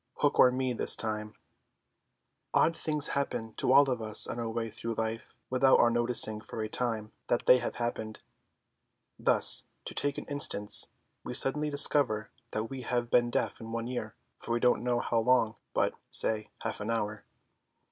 [0.23, 1.35] "HOOK OR ME THIS TIME"
[2.55, 6.41] Odd things happen to all of us on our way through life without our noticing
[6.41, 8.23] for a time that they have happened.
[9.19, 10.87] Thus, to take an instance,
[11.23, 15.01] we suddenly discover that we have been deaf in one ear for we don't know
[15.01, 17.23] how long, but, say, half an hour.